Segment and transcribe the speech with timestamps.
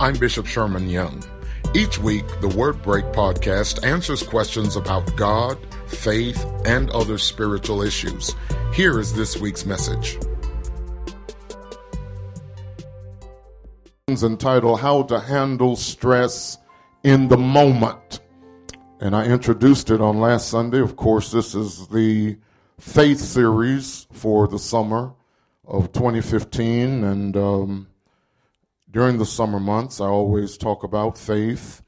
[0.00, 1.22] I'm Bishop Sherman Young.
[1.74, 8.34] Each week, the Word Break podcast answers questions about God, faith, and other spiritual issues.
[8.72, 10.18] Here is this week's message.
[14.08, 16.56] Entitled How to Handle Stress
[17.04, 18.20] in the Moment.
[19.00, 20.80] And I introduced it on last Sunday.
[20.80, 22.38] Of course, this is the
[22.78, 25.12] faith series for the summer
[25.66, 27.04] of 2015.
[27.04, 27.89] And um,
[28.90, 31.82] during the summer months, I always talk about faith,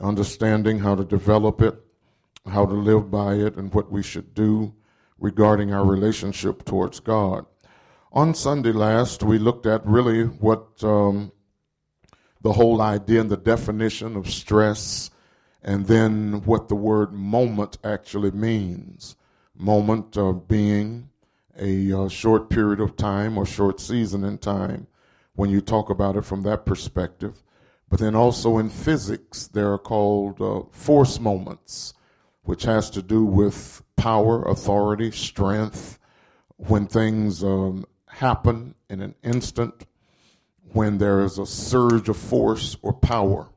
[0.00, 1.76] understanding how to develop it,
[2.46, 4.74] how to live by it, and what we should do
[5.18, 7.46] regarding our relationship towards God.
[8.12, 11.30] On Sunday last, we looked at really what um,
[12.40, 15.10] the whole idea and the definition of stress,
[15.62, 19.14] and then what the word moment actually means.
[19.54, 21.10] Moment of being
[21.56, 24.86] a uh, short period of time or short season in time
[25.34, 27.42] when you talk about it from that perspective.
[27.88, 31.92] But then also in physics, there are called uh, force moments,
[32.42, 35.98] which has to do with power, authority, strength,
[36.56, 39.86] when things um, happen in an instant,
[40.72, 43.48] when there is a surge of force or power.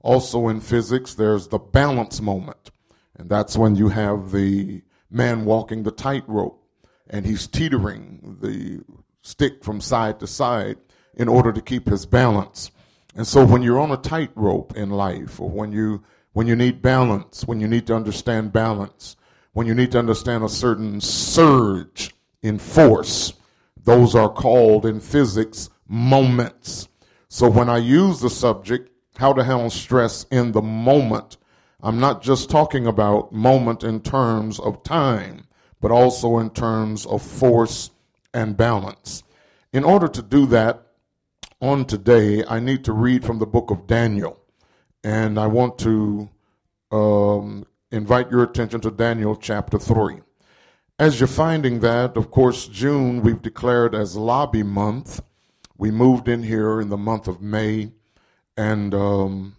[0.00, 2.70] Also in physics, there's the balance moment,
[3.16, 6.62] and that's when you have the man walking the tightrope
[7.10, 8.82] and he's teetering the
[9.22, 10.76] stick from side to side
[11.18, 12.70] in order to keep his balance.
[13.14, 16.02] And so when you're on a tightrope in life, or when you
[16.32, 19.16] when you need balance, when you need to understand balance,
[19.52, 23.32] when you need to understand a certain surge in force,
[23.82, 26.88] those are called in physics moments.
[27.28, 31.38] So when I use the subject, how to handle stress in the moment,
[31.82, 35.48] I'm not just talking about moment in terms of time,
[35.80, 37.90] but also in terms of force
[38.32, 39.24] and balance.
[39.72, 40.87] In order to do that,
[41.60, 44.38] on today, I need to read from the book of Daniel.
[45.02, 46.28] And I want to
[46.90, 50.20] um, invite your attention to Daniel chapter 3.
[50.98, 55.20] As you're finding that, of course, June we've declared as lobby month.
[55.76, 57.92] We moved in here in the month of May,
[58.56, 59.56] and um,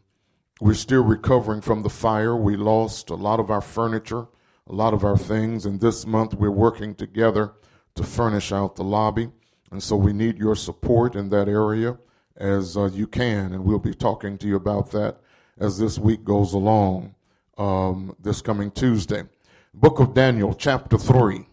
[0.59, 2.35] we're still recovering from the fire.
[2.35, 4.27] We lost a lot of our furniture,
[4.67, 7.53] a lot of our things, and this month we're working together
[7.95, 9.29] to furnish out the lobby.
[9.71, 11.97] And so we need your support in that area
[12.37, 13.53] as uh, you can.
[13.53, 15.19] And we'll be talking to you about that
[15.59, 17.15] as this week goes along
[17.57, 19.23] um, this coming Tuesday.
[19.73, 21.45] Book of Daniel, chapter 3,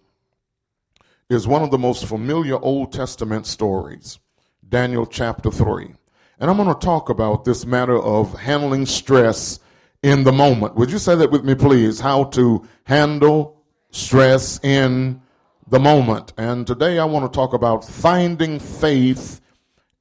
[1.29, 4.19] is one of the most familiar Old Testament stories.
[4.67, 5.93] Daniel chapter 3.
[6.39, 9.59] And I'm going to talk about this matter of handling stress
[10.03, 10.77] in the moment.
[10.77, 12.01] Would you say that with me, please?
[12.01, 15.21] How to handle stress in
[15.69, 16.33] the moment.
[16.37, 19.41] And today I want to talk about finding faith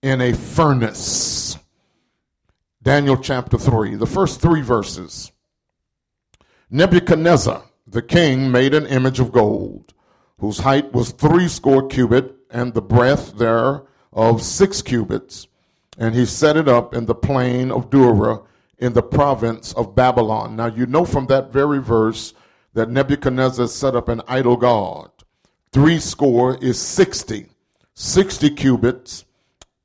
[0.02, 1.58] in a furnace.
[2.82, 5.32] Daniel chapter 3, the first three verses.
[6.70, 9.94] Nebuchadnezzar, the king, made an image of gold,
[10.40, 13.84] whose height was three score cubit, and the breadth there
[14.14, 15.48] of six cubits.
[15.98, 18.42] And he set it up in the plain of Dura
[18.78, 20.56] in the province of Babylon.
[20.56, 22.34] Now you know from that very verse
[22.74, 25.10] that Nebuchadnezzar set up an idol god
[25.76, 27.48] three score is 60.
[27.96, 29.26] 60 cubits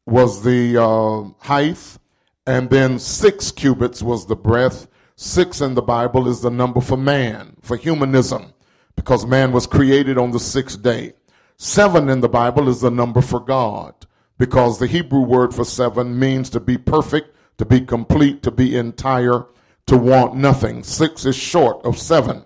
[0.06, 1.98] was the uh, height,
[2.46, 4.86] and then six cubits was the breadth.
[5.16, 8.54] Six in the Bible is the number for man, for humanism,
[8.94, 11.14] because man was created on the sixth day.
[11.56, 13.92] Seven in the Bible is the number for God,
[14.38, 18.76] because the Hebrew word for seven means to be perfect, to be complete, to be
[18.76, 19.44] entire,
[19.86, 20.84] to want nothing.
[20.84, 22.44] Six is short of seven.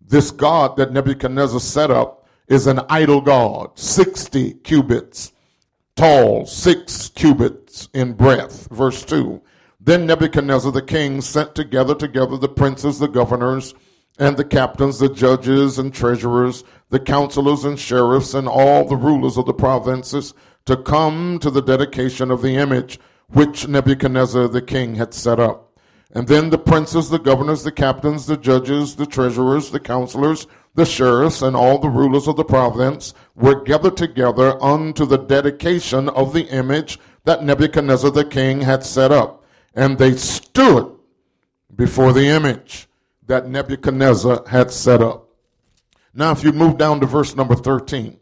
[0.00, 5.32] This God that Nebuchadnezzar set up is an idol god, 60 cubits
[5.96, 8.68] tall, six cubits in breadth.
[8.70, 9.42] Verse 2.
[9.80, 13.74] Then Nebuchadnezzar the king sent together together the princes, the governors,
[14.18, 19.36] and the captains, the judges and treasurers, the counselors and sheriffs, and all the rulers
[19.36, 20.34] of the provinces
[20.66, 22.98] to come to the dedication of the image
[23.28, 25.78] which Nebuchadnezzar the king had set up.
[26.12, 30.84] And then the princes, the governors, the captains, the judges, the treasurers, the counselors, the
[30.84, 36.32] sheriffs and all the rulers of the province were gathered together unto the dedication of
[36.32, 39.44] the image that Nebuchadnezzar the king had set up.
[39.74, 40.94] And they stood
[41.74, 42.88] before the image
[43.26, 45.30] that Nebuchadnezzar had set up.
[46.14, 48.18] Now, if you move down to verse number 13,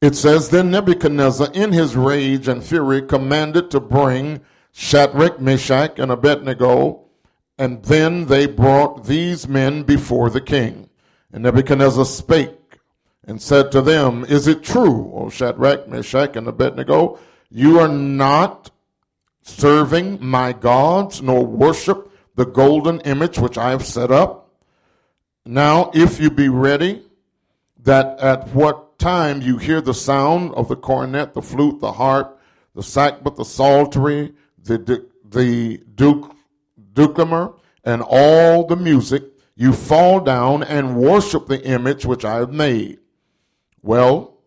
[0.00, 4.40] it says, Then Nebuchadnezzar, in his rage and fury, commanded to bring
[4.72, 7.03] Shadrach, Meshach, and Abednego
[7.58, 10.88] and then they brought these men before the king.
[11.32, 12.78] And Nebuchadnezzar spake
[13.26, 17.18] and said to them, Is it true, O Shadrach, Meshach, and Abednego,
[17.50, 18.70] you are not
[19.42, 24.50] serving my gods, nor worship the golden image which I have set up.
[25.44, 27.02] Now, if you be ready,
[27.82, 32.40] that at what time you hear the sound of the cornet, the flute, the harp,
[32.74, 36.33] the sackbut, the psaltery, the, the duke,
[36.94, 37.54] dulcimer,
[37.84, 39.24] and all the music,
[39.56, 42.98] you fall down and worship the image which I have made.
[43.82, 44.38] Well,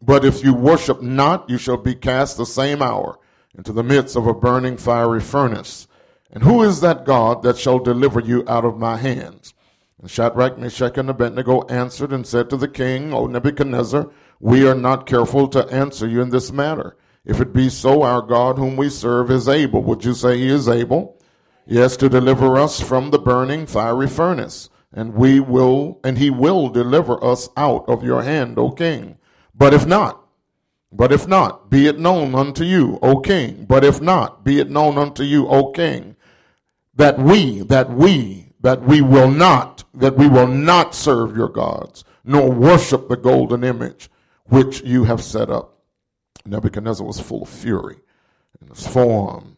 [0.00, 3.18] but if you worship not, you shall be cast the same hour
[3.56, 5.86] into the midst of a burning fiery furnace.
[6.30, 9.54] And who is that God that shall deliver you out of my hands?
[10.00, 14.74] And Shadrach, Meshach, and Abednego answered and said to the king, O Nebuchadnezzar, we are
[14.74, 16.96] not careful to answer you in this matter.
[17.24, 19.82] If it be so, our God whom we serve is able.
[19.84, 21.20] Would you say he is able?
[21.66, 24.68] Yes, to deliver us from the burning fiery furnace.
[24.92, 29.16] And we will, and he will deliver us out of your hand, O king.
[29.54, 30.22] But if not,
[30.92, 33.64] but if not, be it known unto you, O king.
[33.66, 36.16] But if not, be it known unto you, O king,
[36.94, 42.04] that we, that we, that we will not, that we will not serve your gods,
[42.24, 44.10] nor worship the golden image
[44.44, 45.78] which you have set up.
[46.44, 48.00] Nebuchadnezzar was full of fury,
[48.60, 49.56] and his form,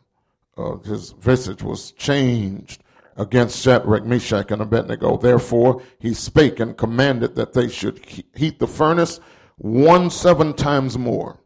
[0.57, 2.83] uh, his visage was changed
[3.17, 5.17] against Shadrach, Meshach, and Abednego.
[5.17, 8.05] Therefore, he spake and commanded that they should
[8.35, 9.21] heat the furnace
[9.57, 11.41] one seven times more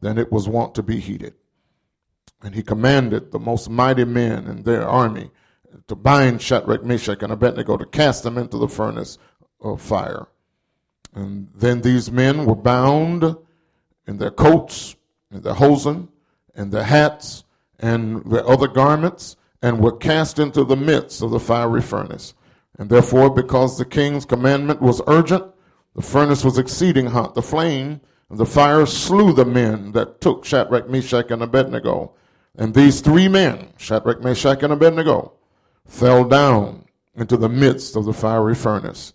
[0.00, 1.34] than it was wont to be heated.
[2.42, 5.30] And he commanded the most mighty men in their army
[5.86, 9.16] to bind Shadrach, Meshach, and Abednego to cast them into the furnace
[9.60, 10.26] of fire.
[11.14, 13.36] And then these men were bound
[14.06, 14.96] in their coats,
[15.30, 16.08] in their hosen,
[16.54, 17.44] and their hats,
[17.82, 22.34] and their other garments, and were cast into the midst of the fiery furnace.
[22.78, 25.44] And therefore, because the king's commandment was urgent,
[25.94, 27.34] the furnace was exceeding hot.
[27.34, 28.00] The flame
[28.30, 32.14] of the fire slew the men that took Shadrach, Meshach, and Abednego.
[32.56, 35.32] And these three men, Shadrach, Meshach, and Abednego,
[35.86, 39.12] fell down into the midst of the fiery furnace.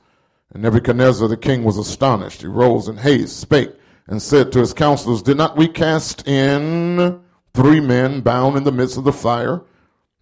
[0.53, 2.41] And Nebuchadnezzar the king was astonished.
[2.41, 3.71] He rose in haste, spake,
[4.07, 7.21] and said to his counselors, Did not we cast in
[7.57, 9.63] three men bound in the midst of the fire?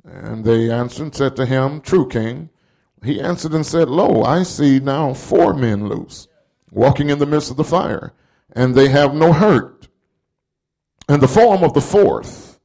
[0.06, 2.50] And they answered and said to him, True king.
[3.04, 6.30] He answered and said, Lo, I see now four men loose
[6.72, 8.14] walking in the midst of the fire,
[8.56, 9.88] and they have no hurt.
[11.10, 12.60] And the form of the fourth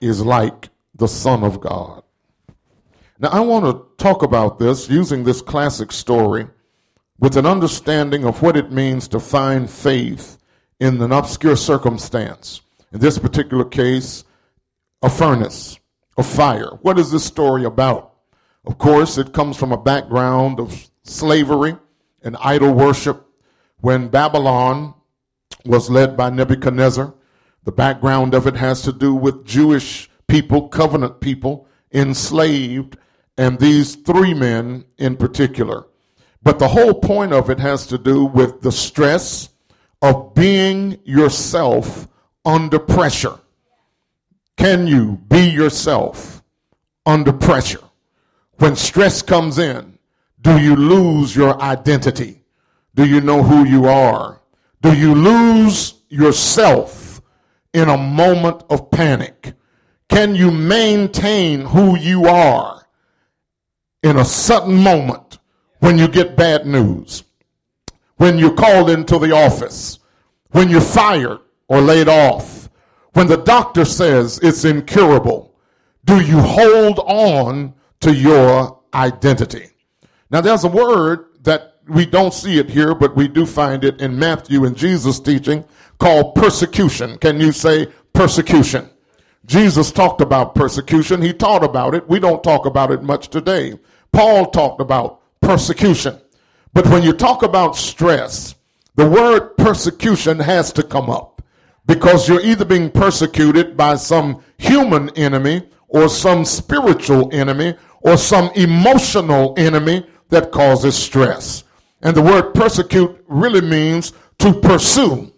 [0.00, 2.02] is like the Son of God.
[3.18, 6.48] Now, I want to talk about this using this classic story
[7.18, 10.38] with an understanding of what it means to find faith
[10.80, 12.62] in an obscure circumstance.
[12.92, 14.24] In this particular case,
[15.02, 15.78] a furnace,
[16.16, 16.70] a fire.
[16.82, 18.14] What is this story about?
[18.64, 21.76] Of course, it comes from a background of slavery
[22.22, 23.26] and idol worship
[23.78, 24.94] when Babylon
[25.64, 27.14] was led by Nebuchadnezzar.
[27.64, 32.96] The background of it has to do with Jewish people, covenant people, enslaved,
[33.38, 35.86] and these three men in particular.
[36.42, 39.50] But the whole point of it has to do with the stress
[40.02, 42.08] of being yourself
[42.44, 43.38] under pressure.
[44.56, 46.42] Can you be yourself
[47.06, 47.82] under pressure?
[48.58, 49.98] When stress comes in,
[50.40, 52.42] do you lose your identity?
[52.94, 54.40] Do you know who you are?
[54.82, 57.20] Do you lose yourself
[57.72, 59.54] in a moment of panic?
[60.08, 62.86] Can you maintain who you are
[64.02, 65.38] in a sudden moment
[65.78, 67.22] when you get bad news?
[68.16, 69.98] When you're called into the office?
[70.50, 71.38] When you're fired
[71.70, 72.68] or laid off?
[73.12, 75.54] When the doctor says it's incurable?
[76.04, 79.68] Do you hold on to your identity?
[80.30, 84.00] Now, there's a word that we don't see it here, but we do find it
[84.00, 85.64] in Matthew and Jesus' teaching
[85.98, 87.18] called persecution.
[87.18, 88.90] Can you say persecution?
[89.46, 91.22] Jesus talked about persecution.
[91.22, 92.08] He taught about it.
[92.08, 93.78] We don't talk about it much today.
[94.12, 96.20] Paul talked about persecution.
[96.72, 98.54] But when you talk about stress,
[98.96, 101.39] the word persecution has to come up
[101.90, 108.48] because you're either being persecuted by some human enemy or some spiritual enemy or some
[108.54, 111.64] emotional enemy that causes stress.
[112.00, 115.32] And the word persecute really means to pursue.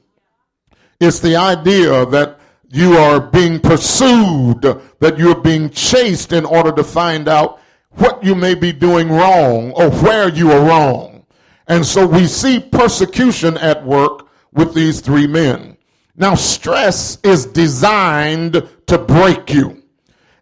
[1.01, 4.61] It's the idea that you are being pursued,
[5.01, 7.61] that you're being chased in order to find out
[7.93, 11.25] what you may be doing wrong or where you are wrong.
[11.67, 15.72] And so we see persecution at work with these three men.
[16.15, 19.83] Now, stress is designed to break you,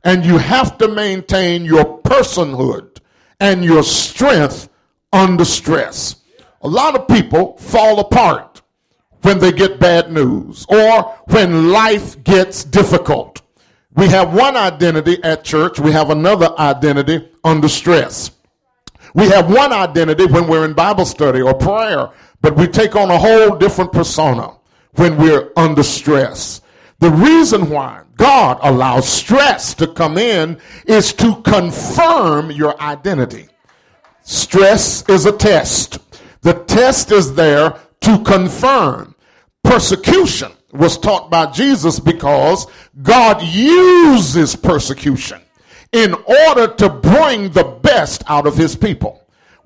[0.02, 2.98] and you have to maintain your personhood
[3.38, 4.68] and your strength
[5.12, 6.16] under stress.
[6.62, 8.62] A lot of people fall apart
[9.22, 13.40] when they get bad news or when life gets difficult.
[13.94, 18.32] We have one identity at church, we have another identity under stress.
[19.14, 22.10] We have one identity when we're in Bible study or prayer,
[22.40, 24.56] but we take on a whole different persona
[24.94, 26.60] when we're under stress.
[26.98, 33.48] The reason why God allows stress to come in is to confirm your identity.
[34.22, 35.98] Stress is a test.
[36.42, 39.14] The test is there to confirm.
[39.64, 42.66] Persecution was taught by Jesus because
[43.02, 45.40] God uses persecution
[45.92, 49.19] in order to bring the best out of his people.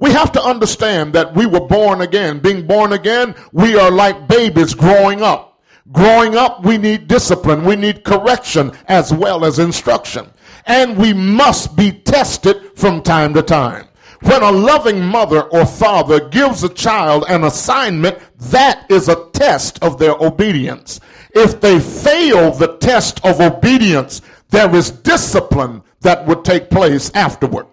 [0.04, 2.38] We have to understand that we were born again.
[2.38, 5.62] Being born again, we are like babies growing up.
[5.92, 10.30] Growing up, we need discipline, we need correction as well as instruction.
[10.66, 13.87] And we must be tested from time to time.
[14.20, 18.18] When a loving mother or father gives a child an assignment,
[18.50, 21.00] that is a test of their obedience.
[21.34, 24.20] If they fail the test of obedience,
[24.50, 27.68] there is discipline that would take place afterward.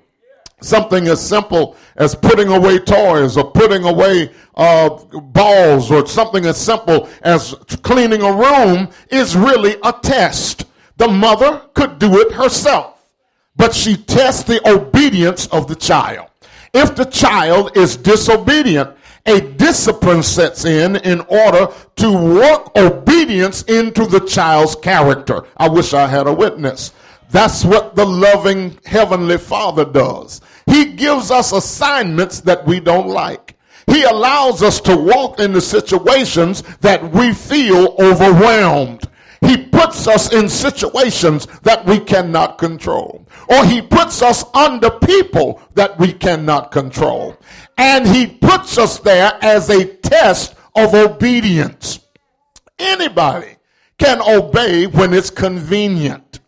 [0.61, 6.57] Something as simple as putting away toys or putting away uh, balls or something as
[6.57, 10.65] simple as cleaning a room is really a test.
[10.97, 13.03] The mother could do it herself,
[13.55, 16.27] but she tests the obedience of the child.
[16.73, 24.05] If the child is disobedient, a discipline sets in in order to work obedience into
[24.05, 25.43] the child's character.
[25.57, 26.91] I wish I had a witness.
[27.31, 30.41] That's what the loving Heavenly Father does.
[30.65, 33.57] He gives us assignments that we don't like.
[33.87, 39.07] He allows us to walk into situations that we feel overwhelmed.
[39.39, 43.25] He puts us in situations that we cannot control.
[43.47, 47.37] Or he puts us under people that we cannot control.
[47.77, 51.99] And he puts us there as a test of obedience.
[52.77, 53.55] Anybody
[53.97, 56.40] can obey when it's convenient.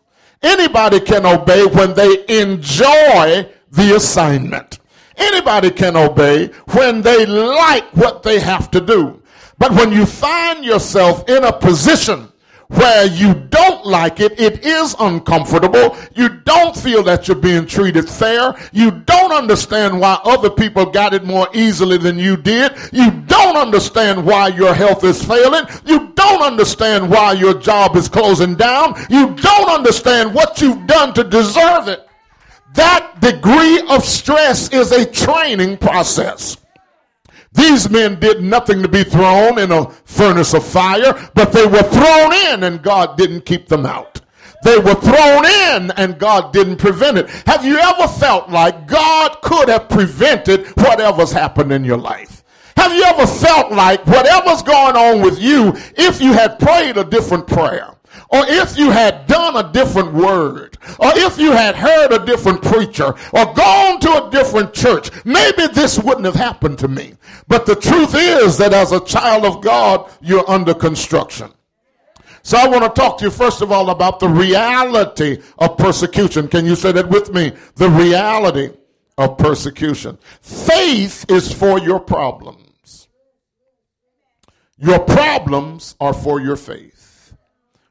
[0.44, 4.78] Anybody can obey when they enjoy the assignment.
[5.16, 9.22] Anybody can obey when they like what they have to do.
[9.56, 12.30] But when you find yourself in a position
[12.68, 15.96] where you don't like it, it is uncomfortable.
[16.14, 18.54] You don't feel that you're being treated fair.
[18.72, 22.72] You don't understand why other people got it more easily than you did.
[22.92, 25.64] You don't understand why your health is failing.
[25.86, 28.94] You don't understand why your job is closing down.
[29.10, 32.08] You don't understand what you've done to deserve it.
[32.74, 36.56] That degree of stress is a training process.
[37.54, 41.82] These men did nothing to be thrown in a furnace of fire, but they were
[41.82, 44.20] thrown in and God didn't keep them out.
[44.64, 47.30] They were thrown in and God didn't prevent it.
[47.46, 52.42] Have you ever felt like God could have prevented whatever's happened in your life?
[52.76, 57.04] Have you ever felt like whatever's going on with you, if you had prayed a
[57.04, 57.94] different prayer,
[58.34, 62.62] or if you had done a different word, or if you had heard a different
[62.62, 67.14] preacher, or gone to a different church, maybe this wouldn't have happened to me.
[67.46, 71.52] But the truth is that as a child of God, you're under construction.
[72.42, 76.48] So I want to talk to you first of all about the reality of persecution.
[76.48, 77.52] Can you say that with me?
[77.76, 78.70] The reality
[79.16, 80.18] of persecution.
[80.42, 83.08] Faith is for your problems.
[84.76, 86.93] Your problems are for your faith.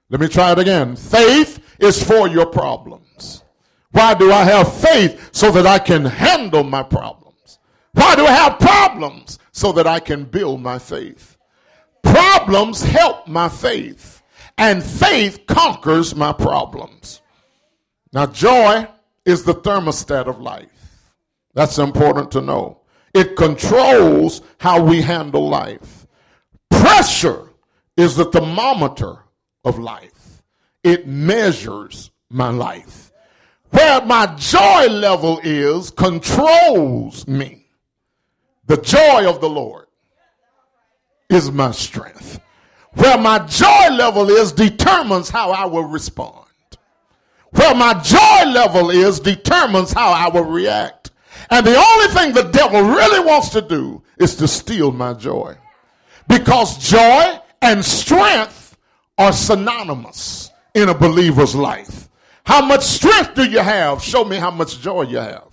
[0.10, 0.96] Let me try it again.
[0.96, 3.44] Faith is for your problems.
[3.92, 5.30] Why do I have faith?
[5.32, 7.60] So that I can handle my problems.
[7.94, 9.40] Why do I have problems?
[9.52, 11.38] So that I can build my faith.
[12.04, 14.22] Problems help my faith,
[14.58, 17.22] and faith conquers my problems.
[18.12, 18.88] Now, joy
[19.26, 21.12] is the thermostat of life.
[21.54, 22.82] That's important to know.
[23.14, 26.08] It controls how we handle life.
[26.70, 27.50] Pressure
[27.96, 29.23] is the thermometer
[29.64, 30.44] of life.
[30.84, 33.12] It measures my life.
[33.70, 37.66] Where my joy level is controls me.
[38.68, 39.88] The joy of the Lord
[41.30, 42.40] is my strength.
[42.94, 46.46] Where my joy level is determines how I will respond.
[47.52, 51.12] Where my joy level is determines how I will react.
[51.50, 55.56] And the only thing the devil really wants to do is to steal my joy.
[56.28, 58.63] Because joy and strength
[59.18, 62.10] are synonymous in a believer's life.
[62.46, 64.02] How much strength do you have?
[64.04, 65.48] Show me how much joy you have.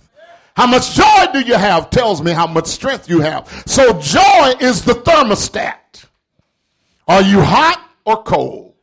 [0.55, 1.89] How much joy do you have?
[1.89, 3.47] Tells me how much strength you have.
[3.65, 6.05] So joy is the thermostat.
[7.07, 8.73] Are you hot or cold?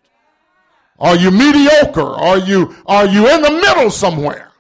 [0.99, 2.01] Are you mediocre?
[2.01, 4.51] Are you, are you in the middle somewhere?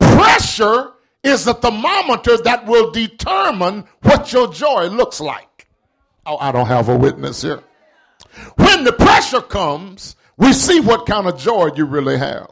[0.00, 0.92] Pressure
[1.22, 5.68] is the thermometer that will determine what your joy looks like.
[6.26, 7.62] Oh, I don't have a witness here.
[8.56, 12.50] When the pressure comes, we see what kind of joy you really have.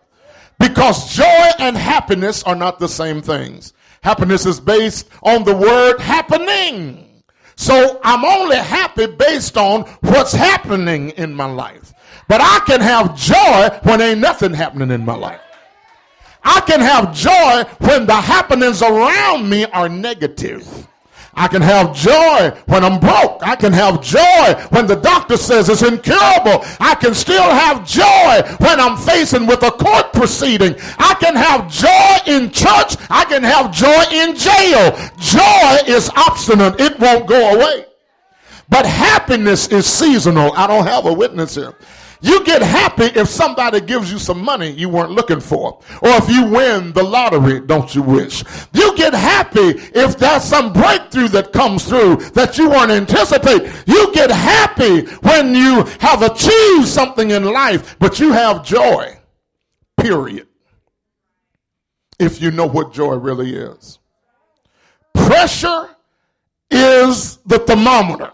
[0.58, 3.72] Because joy and happiness are not the same things.
[4.02, 7.22] Happiness is based on the word happening.
[7.56, 11.92] So I'm only happy based on what's happening in my life.
[12.28, 15.40] But I can have joy when ain't nothing happening in my life.
[16.44, 20.88] I can have joy when the happenings around me are negative.
[21.38, 23.38] I can have joy when I'm broke.
[23.42, 26.64] I can have joy when the doctor says it's incurable.
[26.80, 30.74] I can still have joy when I'm facing with a court proceeding.
[30.98, 32.96] I can have joy in church.
[33.08, 34.90] I can have joy in jail.
[35.18, 36.80] Joy is obstinate.
[36.80, 37.84] It won't go away.
[38.68, 40.52] But happiness is seasonal.
[40.56, 41.74] I don't have a witness here.
[42.20, 45.80] You get happy if somebody gives you some money you weren't looking for.
[46.02, 48.42] Or if you win the lottery, don't you wish?
[48.72, 53.70] You get happy if there's some breakthrough that comes through that you weren't anticipating.
[53.86, 59.16] You get happy when you have achieved something in life, but you have joy.
[59.96, 60.48] Period.
[62.18, 64.00] If you know what joy really is.
[65.14, 65.90] Pressure
[66.70, 68.32] is the thermometer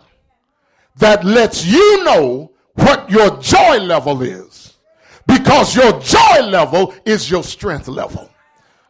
[0.96, 4.74] that lets you know what your joy level is
[5.26, 8.30] because your joy level is your strength level.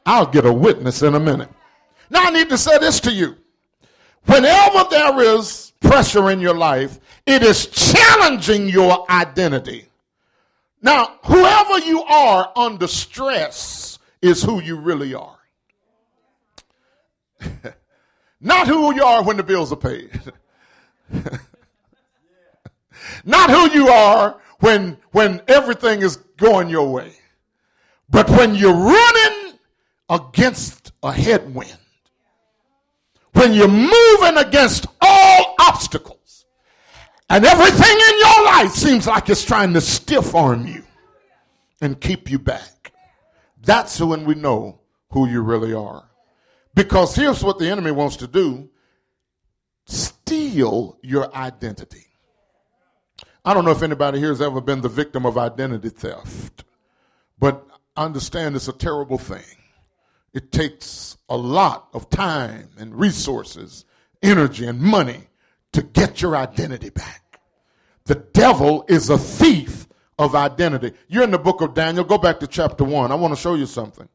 [0.06, 1.50] I'll get a witness in a minute.
[2.10, 3.36] Now, I need to say this to you.
[4.26, 9.88] Whenever there is pressure in your life, it is challenging your identity.
[10.82, 15.38] Now, whoever you are under stress is who you really are.
[18.40, 20.10] Not who you are when the bills are paid.
[23.24, 27.12] Not who you are when, when everything is going your way,
[28.08, 29.58] but when you're running
[30.08, 31.76] against a headwind,
[33.32, 36.46] when you're moving against all obstacles,
[37.30, 40.84] and everything in your life seems like it's trying to stiff arm you
[41.80, 42.92] and keep you back.
[43.62, 44.80] That's when we know
[45.10, 46.08] who you really are.
[46.74, 48.68] Because here's what the enemy wants to do
[49.86, 52.06] steal your identity.
[53.44, 56.64] I don't know if anybody here has ever been the victim of identity theft,
[57.38, 59.44] but I understand it's a terrible thing.
[60.32, 63.84] It takes a lot of time and resources,
[64.22, 65.28] energy and money
[65.72, 67.40] to get your identity back.
[68.06, 70.92] The devil is a thief of identity.
[71.08, 72.04] You're in the book of Daniel.
[72.04, 73.12] Go back to chapter 1.
[73.12, 74.08] I want to show you something.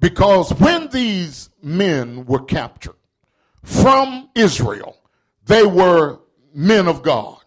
[0.00, 2.94] Because when these men were captured
[3.64, 4.96] from Israel,
[5.44, 6.20] they were
[6.54, 7.37] men of God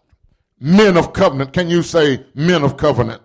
[0.62, 1.52] men of covenant.
[1.52, 3.20] Can you say men of covenant?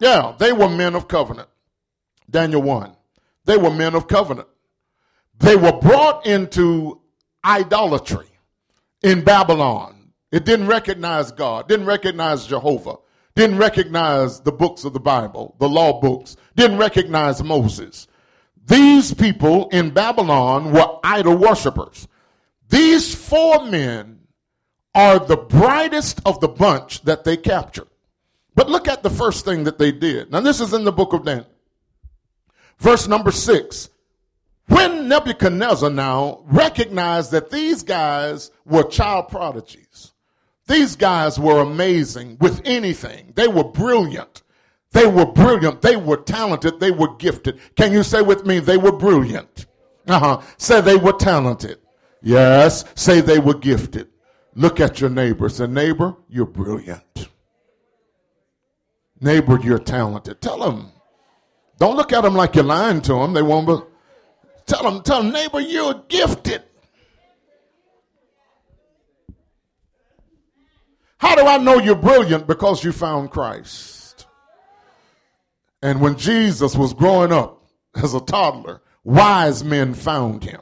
[0.00, 1.48] Yeah, they were men of covenant.
[2.28, 2.96] Daniel 1.
[3.44, 4.48] They were men of covenant.
[5.38, 7.02] They were brought into
[7.44, 8.26] idolatry
[9.02, 10.12] in Babylon.
[10.32, 12.96] It didn't recognize God, didn't recognize Jehovah,
[13.36, 18.08] didn't recognize the books of the Bible, the law books, didn't recognize Moses.
[18.66, 22.08] These people in Babylon were idol worshippers.
[22.70, 24.20] These four men
[24.94, 27.88] are the brightest of the bunch that they captured.
[28.54, 30.30] But look at the first thing that they did.
[30.30, 31.48] Now, this is in the book of Daniel.
[32.78, 33.90] Verse number six.
[34.68, 40.12] When Nebuchadnezzar now recognized that these guys were child prodigies,
[40.66, 44.42] these guys were amazing with anything, they were brilliant.
[44.92, 45.82] They were brilliant.
[45.82, 46.78] They were talented.
[46.78, 47.58] They were gifted.
[47.74, 49.66] Can you say with me, they were brilliant?
[50.06, 50.40] Uh huh.
[50.56, 51.78] Say they were talented.
[52.22, 52.84] Yes.
[52.94, 54.08] Say they were gifted.
[54.54, 55.48] Look at your neighbor.
[55.48, 57.28] Say, neighbor, you're brilliant.
[59.20, 60.40] Neighbor, you're talented.
[60.40, 60.92] Tell them.
[61.78, 63.32] Don't look at them like you're lying to them.
[63.32, 63.66] They won't.
[63.66, 63.76] Be,
[64.66, 66.62] tell them, tell them, neighbor, you're gifted.
[71.18, 72.46] How do I know you're brilliant?
[72.46, 74.26] Because you found Christ.
[75.82, 77.64] And when Jesus was growing up
[77.94, 80.60] as a toddler, wise men found him.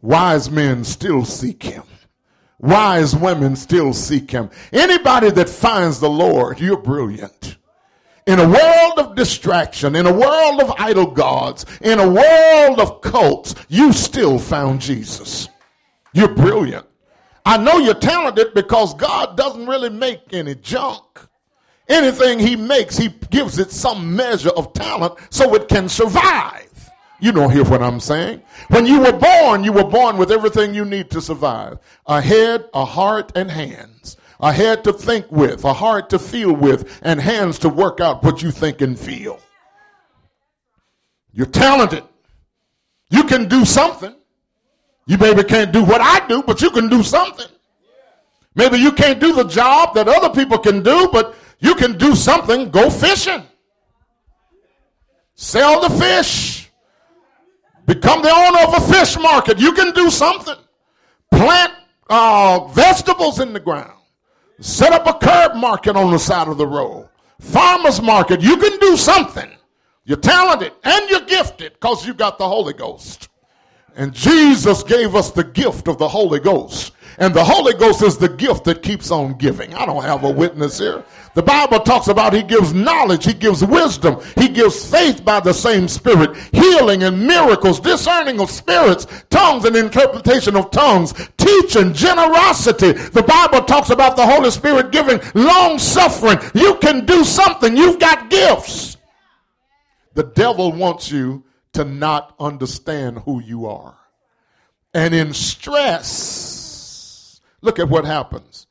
[0.00, 1.82] Wise men still seek him
[2.58, 4.50] wise women still seek him.
[4.72, 7.56] Anybody that finds the Lord, you're brilliant.
[8.26, 13.00] In a world of distraction, in a world of idol gods, in a world of
[13.00, 15.48] cults, you still found Jesus.
[16.12, 16.86] You're brilliant.
[17.46, 21.02] I know you're talented because God doesn't really make any junk.
[21.88, 26.67] Anything he makes, he gives it some measure of talent so it can survive.
[27.20, 28.42] You don't hear what I'm saying.
[28.68, 32.68] When you were born, you were born with everything you need to survive a head,
[32.72, 34.16] a heart, and hands.
[34.40, 38.22] A head to think with, a heart to feel with, and hands to work out
[38.22, 39.40] what you think and feel.
[41.32, 42.04] You're talented.
[43.10, 44.14] You can do something.
[45.06, 47.48] You maybe can't do what I do, but you can do something.
[48.54, 52.14] Maybe you can't do the job that other people can do, but You can do
[52.14, 53.42] something, go fishing.
[55.34, 56.67] Sell the fish.
[57.88, 59.58] Become the owner of a fish market.
[59.58, 60.58] You can do something.
[61.32, 61.72] Plant
[62.10, 63.98] uh, vegetables in the ground.
[64.60, 67.08] Set up a curb market on the side of the road.
[67.40, 68.42] Farmer's market.
[68.42, 69.50] You can do something.
[70.04, 73.30] You're talented and you're gifted because you got the Holy Ghost.
[73.96, 76.92] And Jesus gave us the gift of the Holy Ghost.
[77.16, 79.74] And the Holy Ghost is the gift that keeps on giving.
[79.74, 81.04] I don't have a witness here.
[81.38, 85.52] The Bible talks about he gives knowledge, he gives wisdom, he gives faith by the
[85.52, 92.90] same spirit, healing and miracles, discerning of spirits, tongues and interpretation of tongues, teaching, generosity.
[92.90, 96.40] The Bible talks about the Holy Spirit giving long suffering.
[96.54, 97.76] You can do something.
[97.76, 98.96] You've got gifts.
[100.14, 103.96] The devil wants you to not understand who you are.
[104.92, 106.58] And in stress,
[107.60, 108.66] Look at what happens.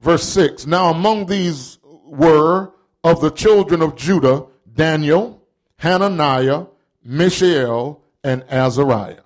[0.00, 1.78] Verse 6 Now among these
[2.12, 2.70] were
[3.02, 4.44] of the children of Judah
[4.74, 5.42] Daniel,
[5.78, 6.66] Hananiah,
[7.02, 9.22] Mishael, and Azariah,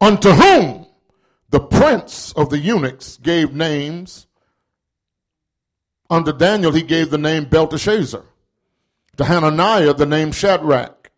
[0.00, 0.86] unto whom
[1.48, 4.26] the prince of the eunuchs gave names.
[6.10, 8.24] Unto Daniel he gave the name Belteshazzar,
[9.16, 11.10] to Hananiah the name Shadrach,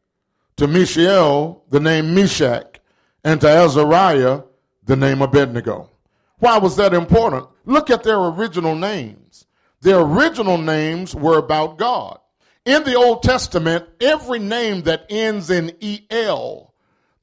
[0.57, 2.79] to Mishael the name Meshach,
[3.25, 4.43] and to Azariah
[4.85, 5.91] the name Abednego.
[6.39, 7.49] Why was that important?
[7.65, 9.47] Look at their original names.
[9.83, 12.19] Their original names were about God.
[12.65, 16.73] In the Old Testament, every name that ends in EL,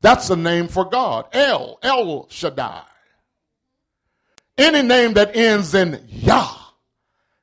[0.01, 1.27] that's a name for God.
[1.31, 2.83] El, El Shaddai.
[4.57, 6.53] Any name that ends in Yah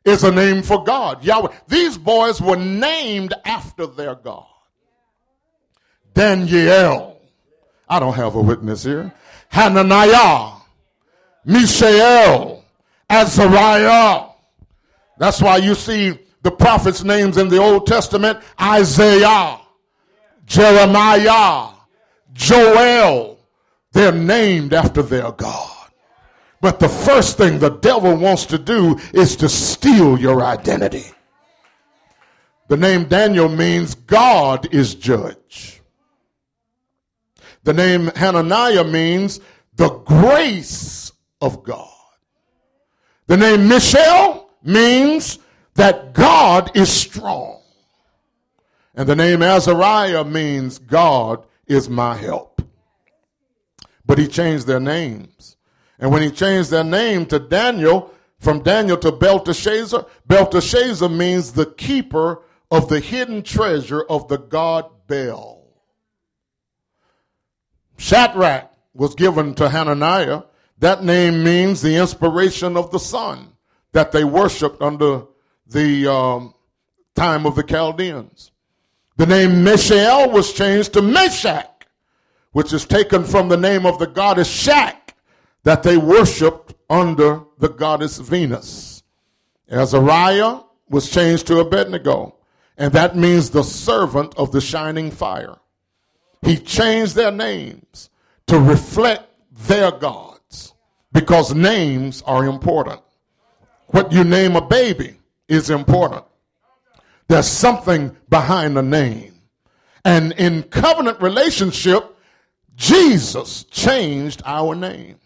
[0.05, 1.25] is a name for God.
[1.25, 1.49] Yahweh.
[1.67, 4.47] These boys were named after their God.
[6.13, 7.21] Daniel.
[7.89, 9.15] I don't have a witness here.
[9.49, 10.53] Hananiah.
[11.47, 12.65] Mishael,
[13.09, 14.26] Azariah.
[15.19, 19.59] That's why you see the prophets' names in the Old Testament Isaiah,
[20.45, 21.71] Jeremiah,
[22.33, 23.39] Joel.
[23.93, 25.91] They're named after their God.
[26.61, 31.07] But the first thing the devil wants to do is to steal your identity.
[32.69, 35.81] The name Daniel means God is judge.
[37.63, 39.41] The name Hananiah means
[39.77, 41.89] the grace of God.
[43.27, 45.39] The name Mishael means
[45.75, 47.61] that God is strong.
[48.95, 52.63] And the name Azariah means God is my help.
[54.05, 55.57] But he changed their names.
[55.99, 61.67] And when he changed their name to Daniel, from Daniel to Belteshazzar, Belteshazzar means the
[61.67, 65.65] keeper of the hidden treasure of the god Bel.
[67.97, 70.43] Shadrach was given to Hananiah
[70.79, 73.53] that name means the inspiration of the sun
[73.97, 75.23] that they worshiped under
[75.69, 76.53] the um,
[77.15, 78.51] time of the Chaldeans.
[79.17, 81.87] The name Mishael was changed to Meshach,
[82.53, 85.17] which is taken from the name of the goddess Shak
[85.63, 89.03] that they worshiped under the goddess Venus.
[89.71, 92.37] Azariah was changed to Abednego,
[92.77, 95.57] and that means the servant of the shining fire.
[96.43, 98.11] He changed their names
[98.47, 100.75] to reflect their gods
[101.13, 103.01] because names are important.
[103.89, 105.17] What you name a baby
[105.49, 106.25] is important.
[107.29, 109.35] There's something behind the name.
[110.05, 112.17] And in covenant relationship,
[112.77, 115.17] Jesus changed our name.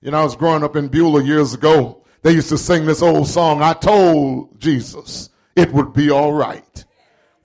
[0.00, 2.04] You know, I was growing up in Beulah years ago.
[2.22, 3.62] They used to sing this old song.
[3.62, 6.84] I told Jesus it would be all right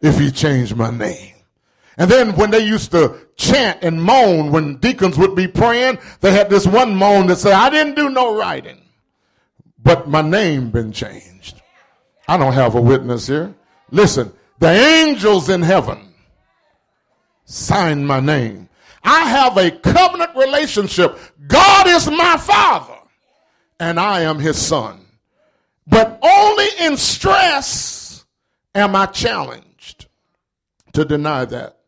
[0.02, 1.36] if he changed my name.
[1.98, 6.32] And then when they used to chant and moan when deacons would be praying, they
[6.32, 8.81] had this one moan that said, I didn't do no writing,
[9.84, 11.62] but my name been changed.
[12.28, 13.54] I don't have a witness here.
[13.90, 16.14] Listen, the angels in heaven
[17.46, 18.70] signed my name.
[19.04, 21.18] I have a covenant relationship.
[21.48, 22.98] God is my father,
[23.80, 25.06] and I am his son.
[25.88, 28.26] But only in stress
[28.76, 30.08] am I challenged
[30.94, 31.81] to deny that.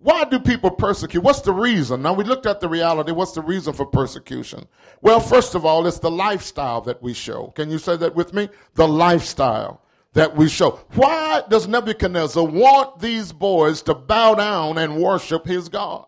[0.00, 1.22] Why do people persecute?
[1.22, 2.02] What's the reason?
[2.02, 3.10] Now, we looked at the reality.
[3.10, 4.66] What's the reason for persecution?
[5.00, 7.48] Well, first of all, it's the lifestyle that we show.
[7.56, 8.48] Can you say that with me?
[8.74, 9.82] The lifestyle
[10.12, 10.80] that we show.
[10.94, 16.06] Why does Nebuchadnezzar want these boys to bow down and worship his God?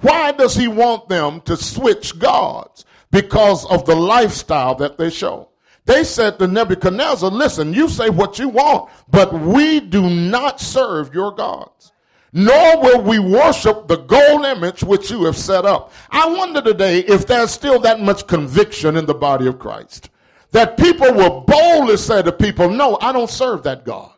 [0.00, 2.84] Why does he want them to switch gods?
[3.10, 5.48] Because of the lifestyle that they show.
[5.86, 11.14] They said to Nebuchadnezzar, listen, you say what you want, but we do not serve
[11.14, 11.92] your gods
[12.36, 15.90] nor will we worship the gold image which you have set up.
[16.10, 20.10] I wonder today if there's still that much conviction in the body of Christ
[20.50, 24.12] that people will boldly say to people, No, I don't serve that God.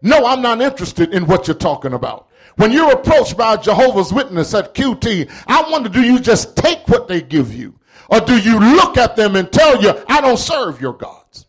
[0.00, 2.28] No, I'm not interested in what you're talking about.
[2.56, 6.88] When you're approached by a Jehovah's Witness at QT, I wonder do you just take
[6.88, 7.78] what they give you?
[8.08, 11.44] Or do you look at them and tell you, I don't serve your gods?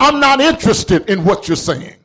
[0.00, 1.98] I'm not interested in what you're saying.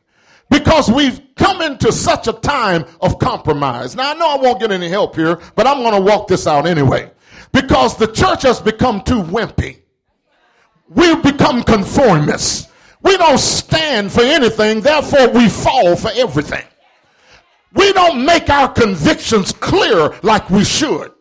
[0.54, 3.96] Because we've come into such a time of compromise.
[3.96, 6.46] Now, I know I won't get any help here, but I'm going to walk this
[6.46, 7.10] out anyway.
[7.50, 9.80] Because the church has become too wimpy.
[10.88, 12.70] We've become conformists.
[13.02, 16.64] We don't stand for anything, therefore, we fall for everything.
[17.72, 21.12] We don't make our convictions clear like we should.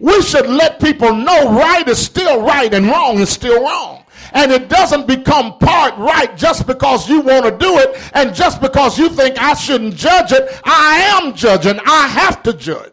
[0.00, 4.01] We should let people know right is still right and wrong is still wrong.
[4.34, 8.60] And it doesn't become part right just because you want to do it and just
[8.60, 10.48] because you think I shouldn't judge it.
[10.64, 11.78] I am judging.
[11.84, 12.92] I have to judge.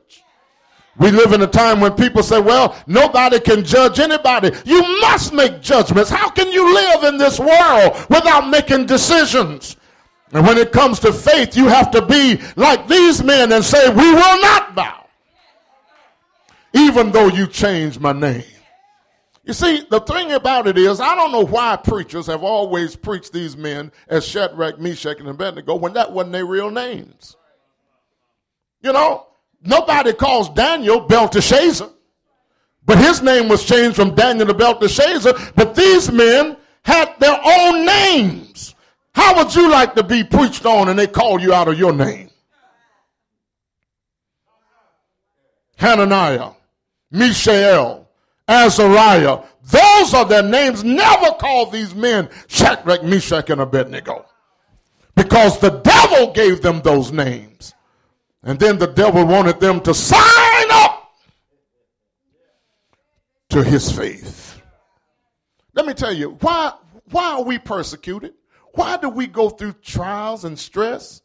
[0.97, 4.51] We live in a time when people say, well, nobody can judge anybody.
[4.65, 6.09] You must make judgments.
[6.09, 9.77] How can you live in this world without making decisions?
[10.33, 13.89] And when it comes to faith, you have to be like these men and say,
[13.89, 15.05] we will not bow,
[16.73, 18.43] even though you change my name.
[19.49, 23.33] You see, the thing about it is, I don't know why preachers have always preached
[23.33, 27.35] these men as Shadrach, Meshach, and Abednego when that wasn't their real names.
[28.83, 29.25] You know,
[29.63, 31.89] nobody calls Daniel Belteshazzar,
[32.85, 37.87] but his name was changed from Daniel to Belteshazzar, but these men had their own
[37.87, 38.75] names.
[39.15, 41.91] How would you like to be preached on and they call you out of your
[41.91, 42.29] name?
[45.77, 46.51] Hananiah,
[47.09, 48.08] Mishael,
[48.49, 49.43] Azariah.
[49.63, 50.83] Those are their names.
[50.83, 54.25] Never call these men Shadrach, Meshach, and Abednego.
[55.15, 57.73] Because the devil gave them those names.
[58.43, 61.11] And then the devil wanted them to sign up
[63.49, 64.61] to his faith.
[65.73, 66.73] Let me tell you, why,
[67.11, 68.33] why are we persecuted?
[68.73, 71.21] Why do we go through trials and stress?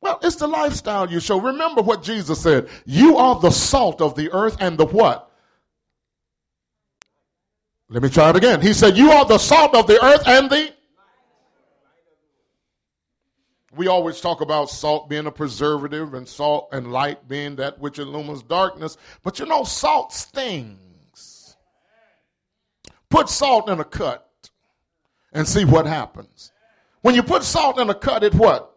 [0.00, 1.38] Well, it's the lifestyle you show.
[1.40, 2.68] Remember what Jesus said.
[2.86, 5.29] You are the salt of the earth and the what?
[7.92, 8.60] Let me try it again.
[8.60, 10.72] He said, You are the salt of the earth and the.
[13.74, 17.98] We always talk about salt being a preservative and salt and light being that which
[17.98, 18.96] illumines darkness.
[19.24, 21.56] But you know, salt stings.
[23.08, 24.50] Put salt in a cut
[25.32, 26.52] and see what happens.
[27.02, 28.72] When you put salt in a cut, it what?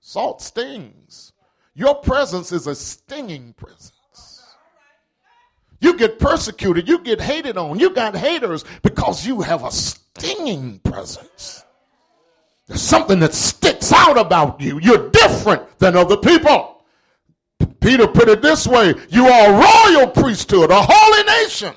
[0.00, 1.32] Salt stings.
[1.74, 3.91] Your presence is a stinging presence.
[5.82, 10.78] You get persecuted, you get hated on, you got haters because you have a stinging
[10.78, 11.64] presence.
[12.68, 14.78] There's something that sticks out about you.
[14.80, 16.84] You're different than other people.
[17.80, 21.74] Peter put it this way you are a royal priesthood, a holy nation.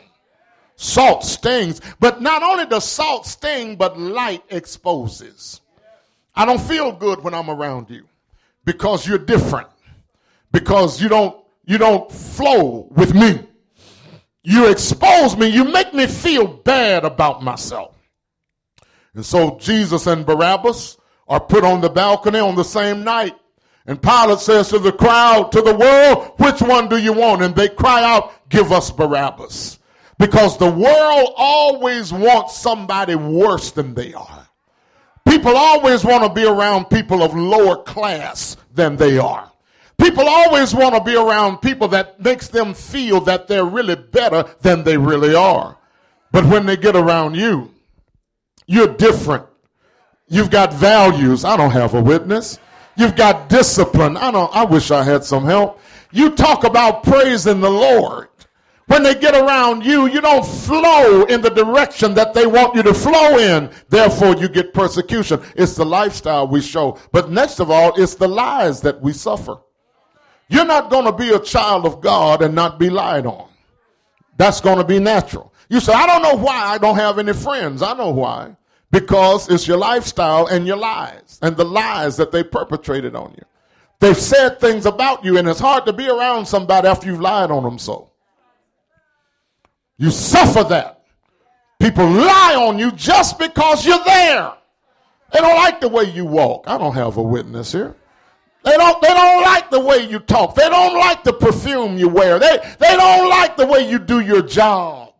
[0.76, 5.62] Salt stings, but not only does salt sting, but light exposes.
[6.36, 8.06] I don't feel good when I'm around you
[8.66, 9.70] because you're different.
[10.52, 13.48] Because you don't you don't flow with me.
[14.46, 15.48] You expose me.
[15.48, 17.96] You make me feel bad about myself.
[19.16, 23.36] And so Jesus and Barabbas are put on the balcony on the same night.
[23.88, 27.42] And Pilate says to the crowd, to the world, which one do you want?
[27.42, 29.80] And they cry out, give us Barabbas.
[30.20, 34.48] Because the world always wants somebody worse than they are.
[35.28, 39.52] People always want to be around people of lower class than they are.
[39.98, 44.44] People always want to be around people that makes them feel that they're really better
[44.62, 45.78] than they really are.
[46.32, 47.72] But when they get around you,
[48.68, 49.46] you're different.
[50.28, 51.46] You've got values.
[51.46, 52.60] I don't have a witness.
[52.98, 54.18] You've got discipline.
[54.18, 55.80] I don't I wish I had some help.
[56.12, 58.30] You talk about praising the Lord.
[58.88, 62.84] When they get around you, you don't flow in the direction that they want you
[62.84, 63.72] to flow in.
[63.90, 65.42] Therefore, you get persecution.
[65.56, 67.00] It's the lifestyle we show.
[67.12, 69.58] But next of all, it's the lies that we suffer.
[70.48, 73.50] You're not going to be a child of God and not be lied on.
[74.38, 75.54] That's going to be natural.
[75.70, 77.82] You say, I don't know why I don't have any friends.
[77.82, 78.56] I know why.
[78.92, 83.44] Because it's your lifestyle and your lies and the lies that they perpetrated on you.
[84.00, 87.50] They've said things about you, and it's hard to be around somebody after you've lied
[87.50, 88.12] on them so.
[89.98, 91.04] You suffer that.
[91.80, 94.54] People lie on you just because you're there.
[95.34, 96.66] They don't like the way you walk.
[96.68, 97.96] I don't have a witness here.
[98.66, 100.56] They don't, they don't like the way you talk.
[100.56, 102.40] They don't like the perfume you wear.
[102.40, 105.14] They, they don't like the way you do your job.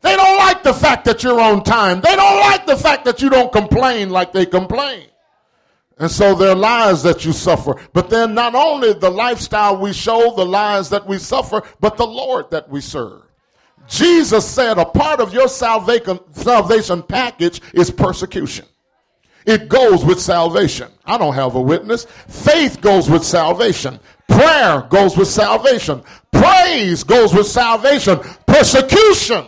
[0.00, 2.00] They don't like the fact that you're on time.
[2.00, 5.06] They don't like the fact that you don't complain like they complain.
[5.98, 7.80] And so there are lies that you suffer.
[7.92, 12.06] But then not only the lifestyle we show, the lies that we suffer, but the
[12.06, 13.22] Lord that we serve.
[13.88, 18.66] Jesus said a part of your salvation, salvation package is persecution.
[19.46, 20.90] It goes with salvation.
[21.04, 22.06] I don't have a witness.
[22.28, 23.98] Faith goes with salvation.
[24.28, 26.02] Prayer goes with salvation.
[26.30, 28.18] Praise goes with salvation.
[28.46, 29.46] Persecution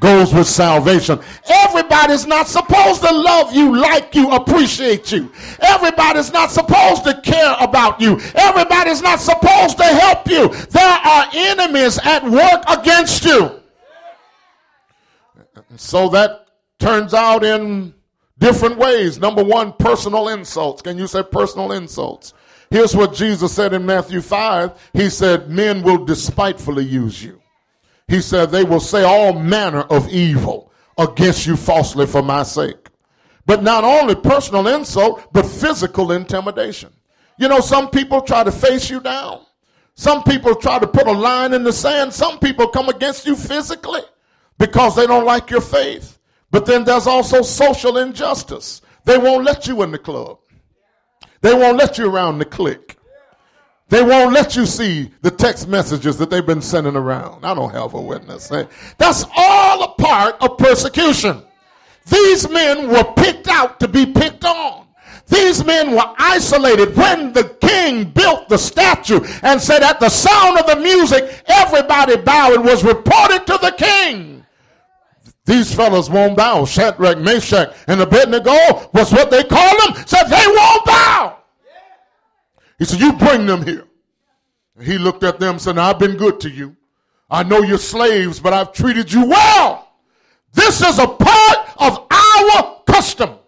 [0.00, 1.18] goes with salvation.
[1.48, 5.30] Everybody's not supposed to love you, like you, appreciate you.
[5.60, 8.18] Everybody's not supposed to care about you.
[8.34, 10.48] Everybody's not supposed to help you.
[10.48, 13.60] There are enemies at work against you.
[15.76, 16.46] So that
[16.78, 17.94] turns out in
[18.38, 19.18] different ways.
[19.18, 20.82] Number one, personal insults.
[20.82, 22.34] Can you say personal insults?
[22.70, 24.90] Here's what Jesus said in Matthew 5.
[24.92, 27.40] He said, Men will despitefully use you.
[28.06, 32.88] He said, They will say all manner of evil against you falsely for my sake.
[33.46, 36.92] But not only personal insult, but physical intimidation.
[37.38, 39.42] You know, some people try to face you down.
[39.94, 42.12] Some people try to put a line in the sand.
[42.12, 44.02] Some people come against you physically
[44.58, 46.17] because they don't like your faith.
[46.50, 48.80] But then there's also social injustice.
[49.04, 50.38] They won't let you in the club.
[51.40, 52.96] They won't let you around the clique.
[53.88, 57.44] They won't let you see the text messages that they've been sending around.
[57.44, 58.50] I don't have a witness.
[58.98, 61.42] That's all a part of persecution.
[62.06, 64.86] These men were picked out to be picked on.
[65.28, 70.58] These men were isolated when the king built the statue and said, At the sound
[70.58, 72.54] of the music, everybody bowed.
[72.54, 74.46] It was reported to the king.
[75.48, 76.66] These fellows won't bow.
[76.66, 78.52] Shadrach, Meshach, and Abednego
[78.92, 80.04] was what they called them.
[80.06, 81.38] Said they won't bow.
[82.78, 83.86] He said, You bring them here.
[84.78, 86.76] he looked at them and said, I've been good to you.
[87.30, 89.90] I know you're slaves, but I've treated you well.
[90.52, 93.38] This is a part of our custom.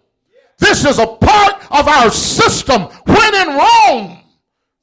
[0.57, 2.81] This is a part of our system.
[2.81, 4.19] When in Rome,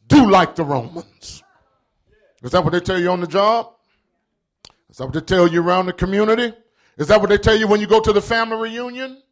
[0.06, 1.42] do like the Romans.
[2.44, 3.72] Is that what they tell you on the job?
[4.88, 6.54] Is that what they tell you around the community?
[6.98, 9.22] Is that what they tell you when you go to the family reunion?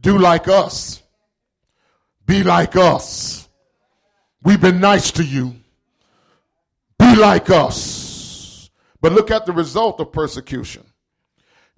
[0.00, 1.02] Do like us.
[2.24, 3.48] Be like us.
[4.42, 5.56] We've been nice to you.
[6.98, 8.70] Be like us.
[9.00, 10.84] But look at the result of persecution.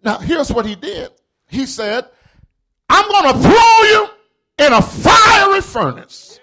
[0.03, 1.11] Now, here's what he did.
[1.49, 2.05] He said,
[2.89, 4.09] I'm going to throw you
[4.59, 6.39] in a fiery furnace.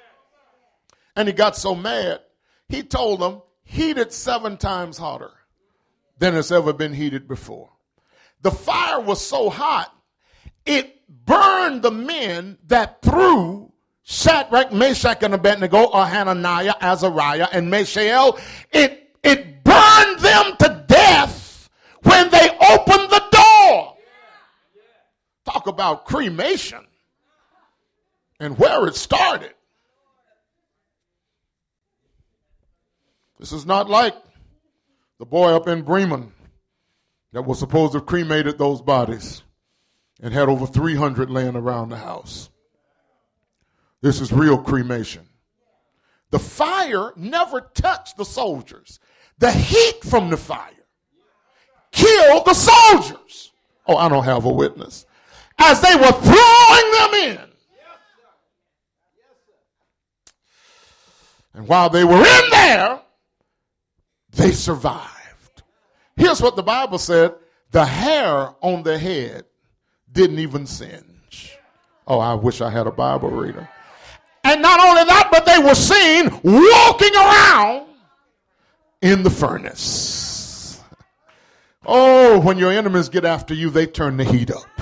[1.15, 2.21] And he got so mad,
[2.67, 5.31] he told them, heat it seven times hotter
[6.17, 7.69] than it's ever been heated before.
[8.45, 9.91] The fire was so hot,
[10.67, 18.37] it burned the men that threw Shadrach, Meshach, and Abednego, or Hananiah, Azariah, and Mishael,
[18.71, 21.71] it, it burned them to death
[22.03, 23.97] when they opened the door.
[25.45, 26.85] Talk about cremation
[28.39, 29.55] and where it started.
[33.39, 34.13] This is not like
[35.17, 36.31] the boy up in Bremen
[37.35, 39.43] that was supposed to have cremated those bodies
[40.21, 42.49] and had over 300 laying around the house.
[44.01, 45.27] This is real cremation.
[46.31, 49.01] The fire never touched the soldiers.
[49.37, 50.71] The heat from the fire
[51.91, 53.51] killed the soldiers.
[53.85, 55.05] Oh, I don't have a witness.
[55.59, 57.49] As they were throwing them in.
[61.53, 63.01] And while they were in there,
[64.31, 65.14] they survived.
[66.25, 67.35] Here's what the Bible said
[67.69, 69.45] the hair on their head
[70.11, 71.55] didn't even singe.
[72.07, 73.69] Oh, I wish I had a Bible reader.
[74.43, 77.85] And not only that, but they were seen walking around
[79.03, 80.81] in the furnace.
[81.85, 84.74] Oh, when your enemies get after you, they turn the heat up.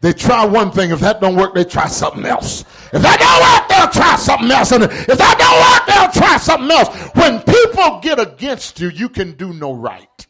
[0.00, 0.90] They try one thing.
[0.90, 2.62] If that don't work, they try something else.
[2.92, 4.72] If that don't work, they'll try something else.
[4.72, 6.88] And if that don't work, they'll try something else.
[7.14, 10.26] When people get against you, you can do no right.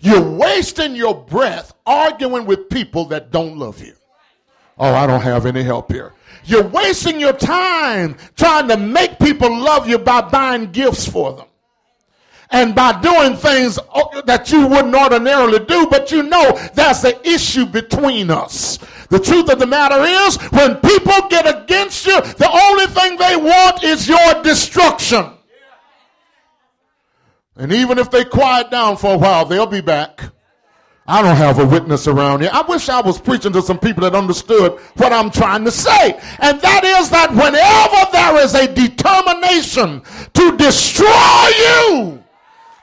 [0.00, 3.94] You're wasting your breath arguing with people that don't love you.
[4.78, 6.14] Oh, I don't have any help here.
[6.44, 11.46] You're wasting your time trying to make people love you by buying gifts for them
[12.50, 17.28] and by doing things uh, that you wouldn't ordinarily do, but you know that's the
[17.28, 18.78] issue between us.
[19.08, 23.36] The truth of the matter is, when people get against you, the only thing they
[23.36, 25.32] want is your destruction.
[27.56, 30.22] And even if they quiet down for a while, they'll be back.
[31.06, 32.50] I don't have a witness around here.
[32.52, 36.12] I wish I was preaching to some people that understood what I'm trying to say.
[36.38, 40.02] And that is that whenever there is a determination
[40.34, 42.22] to destroy you,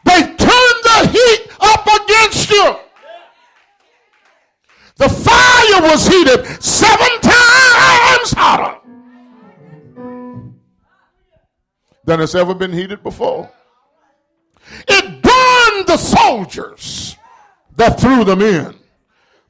[0.07, 2.75] they turn the heat up against you.
[4.95, 8.79] The fire was heated seven times hotter
[12.05, 13.51] than it's ever been heated before.
[14.87, 17.15] It burned the soldiers
[17.75, 18.73] that threw them in.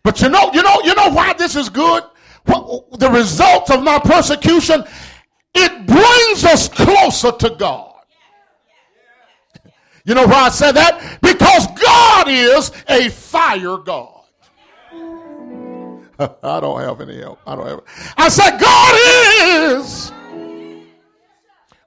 [0.03, 2.03] But you know, you know, you know why this is good?
[2.47, 4.83] the results of my persecution,
[5.53, 7.86] it brings us closer to God.
[10.07, 11.19] You know why I said that?
[11.21, 14.23] Because God is a fire God.
[16.41, 17.39] I don't have any help.
[17.45, 17.81] I don't have.
[18.15, 18.95] I said God
[19.83, 20.13] is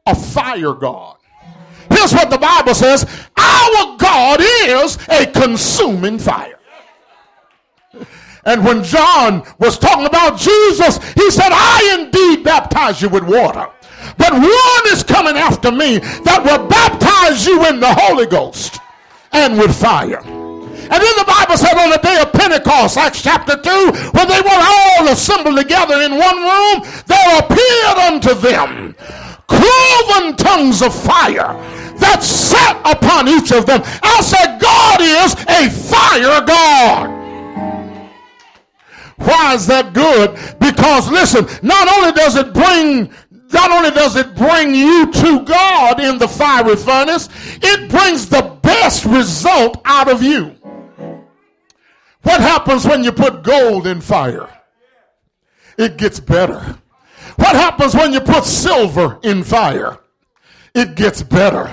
[0.06, 1.16] a fire God.
[1.88, 3.04] Here's what the Bible says:
[3.38, 6.58] Our God is a consuming fire.
[8.44, 13.68] And when John was talking about Jesus, he said, I indeed baptize you with water.
[14.16, 18.78] But one is coming after me that will baptize you in the Holy Ghost
[19.32, 20.22] and with fire.
[20.22, 24.40] And then the Bible said on the day of Pentecost, Acts chapter 2, when they
[24.40, 28.96] were all assembled together in one room, there appeared unto them
[29.46, 31.54] cloven tongues of fire
[31.98, 33.82] that sat upon each of them.
[34.02, 37.20] I said, God is a fire God.
[39.18, 40.32] Why is that good?
[40.58, 43.12] Because listen, not only does it bring
[43.52, 47.28] not only does it bring you to God in the fiery furnace,
[47.62, 50.56] it brings the best result out of you.
[52.22, 54.48] What happens when you put gold in fire?
[55.78, 56.78] It gets better.
[57.36, 59.98] What happens when you put silver in fire?
[60.74, 61.68] It gets better.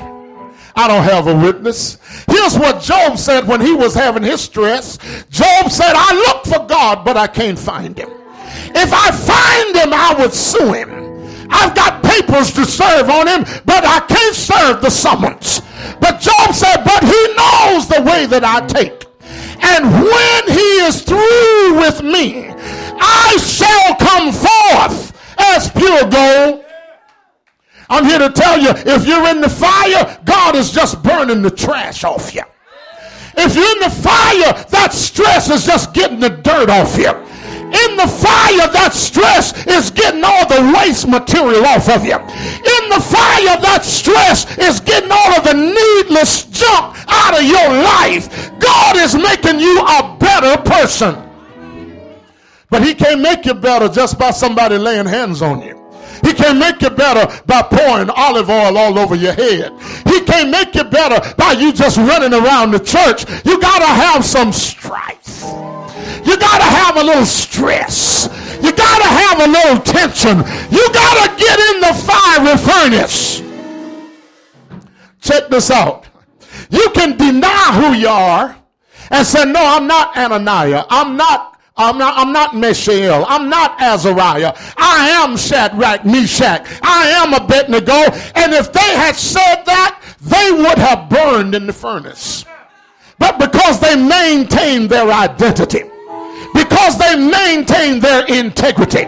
[0.75, 1.97] I don't have a witness.
[2.30, 4.97] Here's what Job said when he was having his stress.
[5.30, 8.09] Job said, I look for God, but I can't find him.
[8.75, 11.07] If I find him, I would sue him.
[11.49, 15.61] I've got papers to serve on him, but I can't serve the summons.
[15.99, 19.05] But Job said, But he knows the way that I take.
[19.59, 22.47] And when he is through with me,
[22.99, 26.65] I shall come forth as pure gold
[27.89, 31.51] I'm here to tell you if you're in the fire, God is just burning the
[31.51, 32.43] trash off you.
[33.37, 37.13] If you're in the fire, that stress is just getting the dirt off you.
[37.68, 42.15] In the fire, that stress is getting all the waste material off of you.
[42.15, 47.68] In the fire, that stress is getting all of the needless junk out of your
[47.84, 48.51] life.
[48.59, 51.24] God is making you a better person.
[52.70, 55.76] But he can't make you better just by somebody laying hands on you.
[56.24, 59.72] He can't make you better by pouring olive oil all over your head.
[60.05, 63.26] He can't make you better by you just running around the church.
[63.45, 65.43] You got to have some strife.
[66.28, 68.28] You got to have a little stress.
[68.61, 70.38] You got to have a little tension.
[70.69, 73.41] You got to get in the fiery furnace.
[75.21, 76.05] Check this out.
[76.69, 78.57] You can deny who you are
[79.09, 80.86] and say, No, I'm not Ananias.
[80.89, 83.23] I'm not I'm not, I'm not Mishael.
[83.28, 84.53] I'm not Azariah.
[84.78, 86.65] I am Shadrach, Meshach.
[86.82, 87.93] I am Abednego.
[88.34, 92.45] And if they had said that, they would have burned in the furnace.
[93.19, 95.84] But because they maintained their identity,
[96.53, 99.05] because they maintained their integrity,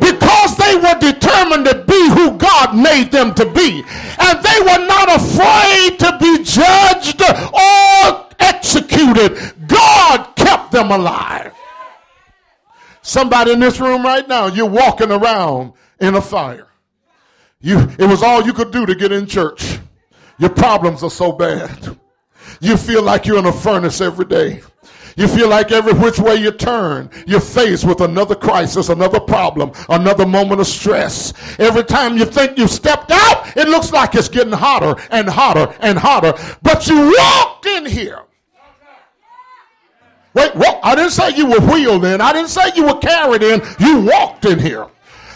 [0.00, 3.82] because they were determined to be who God made them to be,
[4.18, 11.52] and they were not afraid to be judged or executed, God kept them alive.
[13.02, 16.68] Somebody in this room right now, you're walking around in a fire.
[17.60, 19.78] You, it was all you could do to get in church.
[20.38, 21.96] Your problems are so bad.
[22.60, 24.62] You feel like you're in a furnace every day.
[25.18, 29.72] You feel like every which way you turn, you're faced with another crisis, another problem,
[29.88, 31.34] another moment of stress.
[31.58, 35.74] Every time you think you've stepped out, it looks like it's getting hotter and hotter
[35.80, 36.32] and hotter.
[36.62, 38.22] But you walked in here
[40.34, 40.78] Wait, what?
[40.84, 42.20] I didn't say you were wheeled in.
[42.20, 43.60] I didn't say you were carried in.
[43.80, 44.86] You walked in here.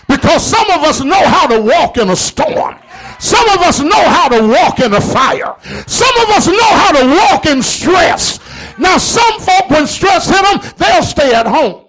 [0.06, 2.76] Because some of us know how to walk in a storm.
[3.18, 5.56] Some of us know how to walk in a fire.
[5.88, 8.38] Some of us know how to walk in stress.
[8.82, 11.86] Now, some folk, when stress hit them, they'll stay at home.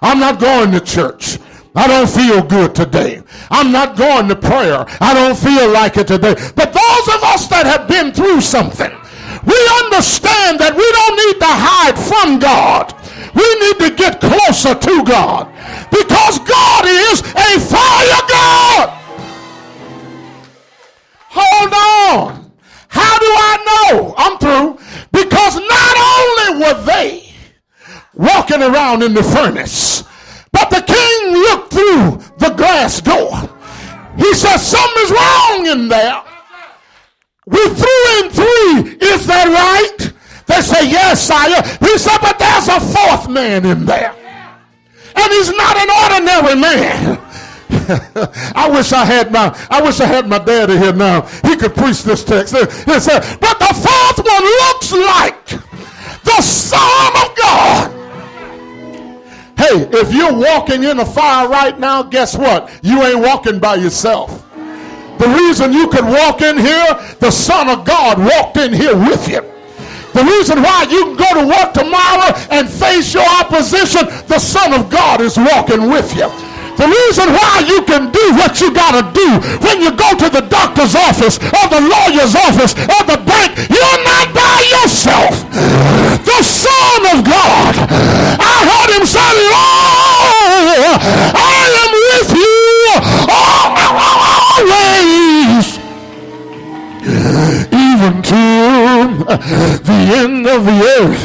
[0.00, 1.38] I'm not going to church.
[1.74, 3.22] I don't feel good today.
[3.50, 4.86] I'm not going to prayer.
[5.00, 6.34] I don't feel like it today.
[6.54, 8.90] But those of us that have been through something,
[9.44, 12.94] we understand that we don't need to hide from God.
[13.34, 15.50] We need to get closer to God
[15.90, 18.96] because God is a fire God.
[21.30, 22.39] Hold on.
[22.90, 24.14] How do I know?
[24.18, 24.78] I'm through.
[25.12, 27.32] Because not only were they
[28.14, 30.02] walking around in the furnace,
[30.52, 33.30] but the king looked through the glass door.
[34.18, 36.22] He said, Something's wrong in there.
[37.46, 38.98] We threw in three.
[39.00, 40.12] Is that right?
[40.46, 41.62] They say, Yes, sire.
[41.78, 44.14] He said, But there's a fourth man in there.
[45.14, 47.29] And he's not an ordinary man.
[48.54, 51.22] I wish I had my I wish I had my daddy here now.
[51.42, 52.54] He could preach this text.
[52.54, 55.46] He said, but the fourth one looks like
[56.24, 57.90] the Son of God.
[59.56, 62.70] Hey, if you're walking in the fire right now, guess what?
[62.82, 64.46] You ain't walking by yourself.
[65.18, 69.28] The reason you could walk in here, the Son of God walked in here with
[69.28, 69.42] you.
[70.14, 74.72] The reason why you can go to work tomorrow and face your opposition, the Son
[74.72, 76.49] of God is walking with you.
[76.80, 79.28] The reason why you can do what you got to do
[79.60, 84.00] when you go to the doctor's office or the lawyer's office or the bank, you're
[84.00, 85.44] not by yourself.
[86.24, 87.76] The Son of God.
[88.40, 90.96] I heard him say, Lord,
[91.36, 92.56] I am with you
[94.56, 95.66] always.
[97.76, 98.40] Even to
[99.84, 101.24] the end of the earth.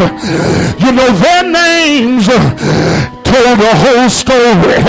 [0.84, 2.28] You know their names
[3.36, 4.80] told the whole story.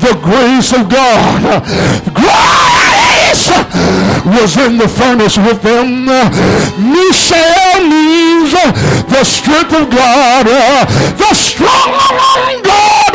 [0.00, 1.62] The grace of God.
[2.14, 3.50] Grace
[4.24, 6.06] was in the furnace with them.
[6.78, 8.52] Mishael means
[9.08, 10.46] the strength of God.
[11.16, 11.92] The strong
[12.62, 13.14] God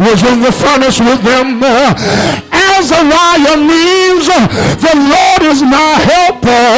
[0.00, 1.62] was in the furnace with them.
[2.78, 6.70] Azariah means the Lord is my helper.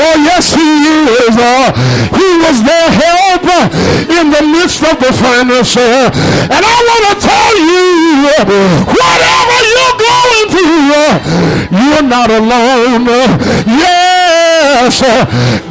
[0.00, 0.68] Oh, yes, he
[1.04, 1.36] is.
[1.36, 1.68] Uh,
[2.16, 3.44] he was their help
[4.08, 5.76] in the midst of the furnace.
[5.76, 6.08] Uh,
[6.48, 8.24] and I want to tell you,
[8.88, 11.12] whatever you're going through, uh,
[11.76, 13.04] you're not alone.
[13.68, 15.00] Yes,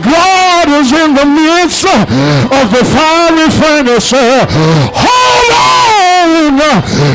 [0.06, 4.14] God is in the midst of the fiery furnace.
[4.14, 6.62] Hold on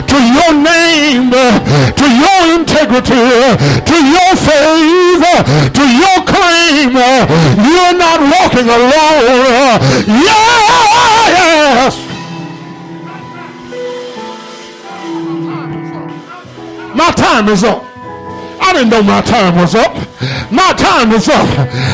[0.07, 1.31] to your name,
[2.79, 3.19] integrity,
[3.83, 5.23] to your faith,
[5.75, 6.93] to your claim.
[6.95, 9.81] You're not walking alone.
[10.07, 11.99] Yes.
[16.95, 17.85] My time is up.
[18.61, 19.95] I didn't know my time was up.
[20.51, 21.47] My time is up.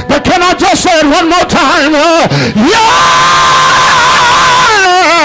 [0.09, 1.93] But can I just say it one more time?
[1.93, 3.45] Yes!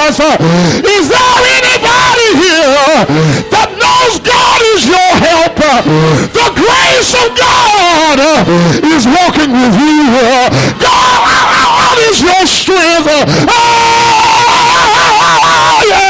[0.10, 3.06] Is there anybody here
[3.54, 4.79] that knows God is
[5.20, 5.84] helper?
[6.32, 10.08] The grace of God uh, is walking with you.
[10.16, 10.50] Uh.
[10.80, 13.08] God is your strength.
[13.48, 13.54] Oh,
[15.90, 16.09] yeah!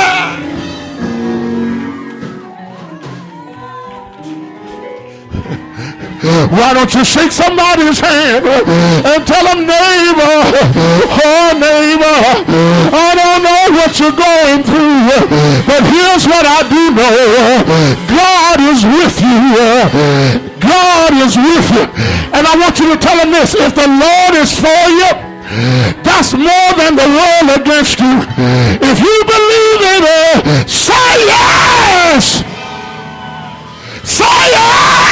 [6.47, 10.35] Why don't you shake somebody's hand and tell them, neighbor,
[11.19, 12.17] oh neighbor,
[12.95, 15.11] I don't know what you're going through,
[15.67, 17.63] but here's what I do know.
[18.07, 20.39] God is with you.
[20.59, 21.85] God is with you.
[22.35, 23.55] And I want you to tell them this.
[23.55, 25.11] If the Lord is for you,
[26.03, 28.15] that's more than the world against you.
[28.81, 32.43] If you believe in it, say yes.
[34.03, 35.08] Say yes.